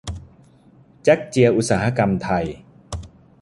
[1.03, 2.45] แจ๊กเจียอุตสาหกรรม ไทย